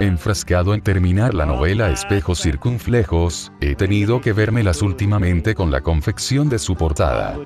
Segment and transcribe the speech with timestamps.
[0.00, 6.48] Enfrascado en terminar la novela Espejos Circunflejos, he tenido que vérmelas últimamente con la confección
[6.48, 7.38] de su portada.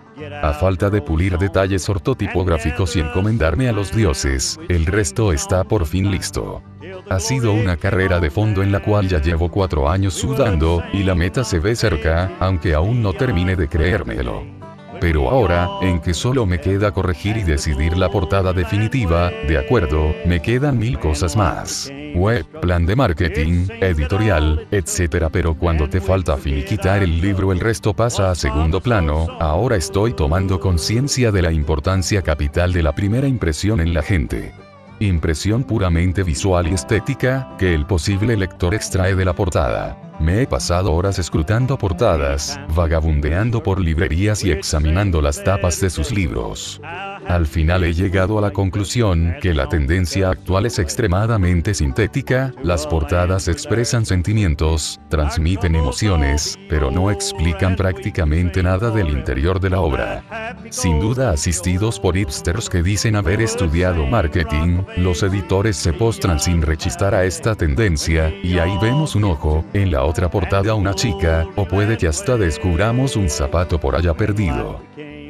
[0.42, 5.86] A falta de pulir detalles ortotipográficos y encomendarme a los dioses, el resto está por
[5.86, 6.62] fin listo.
[7.10, 11.02] Ha sido una carrera de fondo en la cual ya llevo cuatro años sudando, y
[11.02, 14.63] la meta se ve cerca, aunque aún no termine de creérmelo.
[15.04, 20.14] Pero ahora, en que solo me queda corregir y decidir la portada definitiva, de acuerdo,
[20.24, 21.92] me quedan mil cosas más.
[22.14, 25.26] Web, plan de marketing, editorial, etc.
[25.30, 30.14] Pero cuando te falta finiquitar el libro el resto pasa a segundo plano, ahora estoy
[30.14, 34.54] tomando conciencia de la importancia capital de la primera impresión en la gente
[35.00, 39.98] impresión puramente visual y estética, que el posible lector extrae de la portada.
[40.20, 46.12] Me he pasado horas escrutando portadas, vagabundeando por librerías y examinando las tapas de sus
[46.12, 46.80] libros.
[47.26, 52.86] Al final he llegado a la conclusión que la tendencia actual es extremadamente sintética, las
[52.86, 60.54] portadas expresan sentimientos, transmiten emociones, pero no explican prácticamente nada del interior de la obra.
[60.68, 66.60] Sin duda asistidos por hipsters que dicen haber estudiado marketing, los editores se postran sin
[66.60, 71.46] rechistar a esta tendencia, y ahí vemos un ojo, en la otra portada una chica,
[71.56, 74.80] o puede que hasta descubramos un zapato por allá perdido.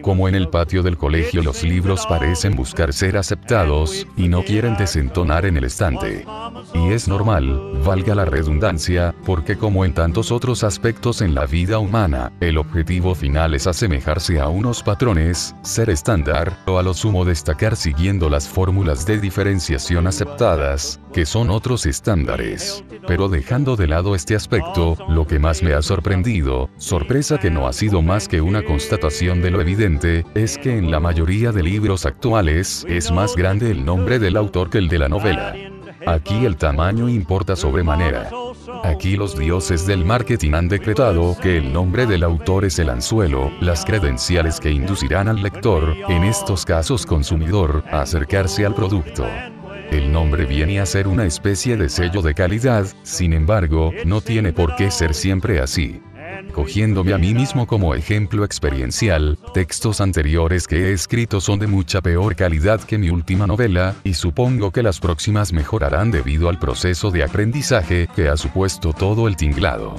[0.05, 4.77] Como en el patio del colegio los libros parecen buscar ser aceptados, y no quieren
[4.77, 6.27] desentonar en el estante.
[6.75, 11.79] Y es normal, valga la redundancia, porque como en tantos otros aspectos en la vida
[11.79, 17.25] humana, el objetivo final es asemejarse a unos patrones, ser estándar, o a lo sumo
[17.25, 22.85] destacar siguiendo las fórmulas de diferenciación aceptadas, que son otros estándares.
[23.07, 27.69] Pero dejando de lado este aspecto, lo que más me ha sorprendido, sorpresa que no
[27.69, 31.63] ha sido más que una constatación de lo evidente, es que en la mayoría de
[31.63, 35.55] libros actuales es más grande el nombre del autor que el de la novela.
[36.05, 38.29] Aquí el tamaño importa sobremanera.
[38.83, 43.53] Aquí los dioses del marketing han decretado que el nombre del autor es el anzuelo,
[43.61, 49.25] las credenciales que inducirán al lector, en estos casos consumidor, a acercarse al producto.
[49.91, 54.53] El nombre viene a ser una especie de sello de calidad, sin embargo, no tiene
[54.53, 56.01] por qué ser siempre así
[56.53, 62.01] cogiéndome a mí mismo como ejemplo experiencial, textos anteriores que he escrito son de mucha
[62.01, 67.11] peor calidad que mi última novela, y supongo que las próximas mejorarán debido al proceso
[67.11, 69.97] de aprendizaje que ha supuesto todo el tinglado.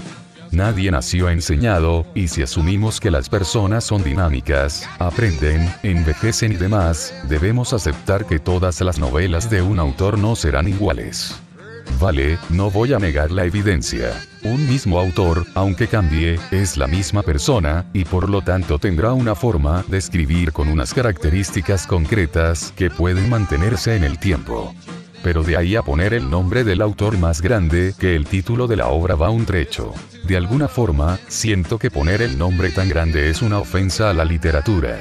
[0.52, 7.14] Nadie nació enseñado, y si asumimos que las personas son dinámicas, aprenden, envejecen y demás,
[7.28, 11.36] debemos aceptar que todas las novelas de un autor no serán iguales.
[12.00, 14.14] Vale, no voy a negar la evidencia.
[14.44, 19.34] Un mismo autor, aunque cambie, es la misma persona, y por lo tanto tendrá una
[19.34, 24.74] forma de escribir con unas características concretas que pueden mantenerse en el tiempo.
[25.26, 28.76] Pero de ahí a poner el nombre del autor más grande que el título de
[28.76, 29.92] la obra va un trecho.
[30.28, 34.24] De alguna forma, siento que poner el nombre tan grande es una ofensa a la
[34.24, 35.00] literatura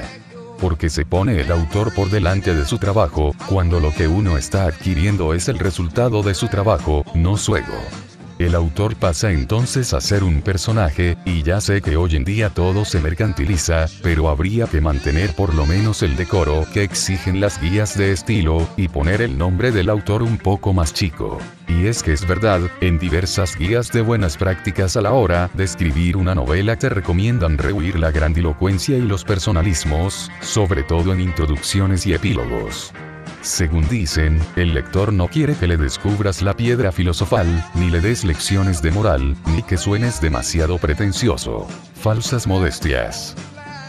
[0.59, 4.63] porque se pone el autor por delante de su trabajo, cuando lo que uno está
[4.65, 7.77] adquiriendo es el resultado de su trabajo, no su ego.
[8.37, 12.49] El autor pasa entonces a ser un personaje, y ya sé que hoy en día
[12.49, 17.61] todo se mercantiliza, pero habría que mantener por lo menos el decoro que exigen las
[17.61, 21.39] guías de estilo, y poner el nombre del autor un poco más chico.
[21.69, 25.63] Y es que es verdad, en diversas guías de buenas prácticas a la hora de
[25.63, 32.05] escribir una novela te recomiendan rehuir la grandilocuencia y los personalismos, sobre todo en introducciones
[32.05, 32.93] y epílogos.
[33.45, 37.45] Según dicen, el lector no quiere que le descubras la piedra filosofal,
[37.75, 41.67] ni le des lecciones de moral, ni que suenes demasiado pretencioso.
[42.01, 43.35] Falsas modestias.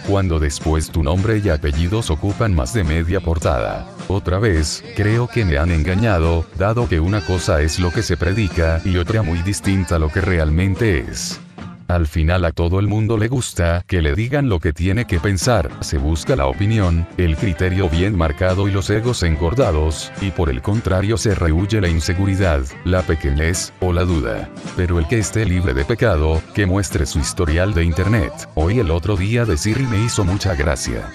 [0.06, 3.88] Cuando después tu nombre y apellidos ocupan más de media portada.
[4.08, 8.18] Otra vez, creo que me han engañado, dado que una cosa es lo que se
[8.18, 11.40] predica y otra muy distinta lo que realmente es.
[11.88, 15.20] Al final a todo el mundo le gusta que le digan lo que tiene que
[15.20, 20.50] pensar, se busca la opinión, el criterio bien marcado y los egos engordados, y por
[20.50, 24.50] el contrario se rehuye la inseguridad, la pequeñez, o la duda.
[24.76, 28.32] Pero el que esté libre de pecado, que muestre su historial de internet.
[28.54, 31.08] Hoy el otro día de Siri me hizo mucha gracia.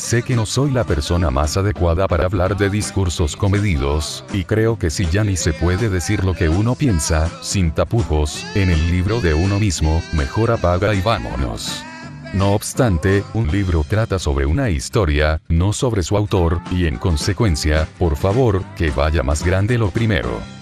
[0.00, 4.78] Sé que no soy la persona más adecuada para hablar de discursos comedidos, y creo
[4.78, 8.90] que si ya ni se puede decir lo que uno piensa, sin tapujos, en el
[8.90, 11.84] libro de uno mismo, mejor apaga y vámonos.
[12.32, 17.86] No obstante, un libro trata sobre una historia, no sobre su autor, y en consecuencia,
[17.98, 20.59] por favor, que vaya más grande lo primero.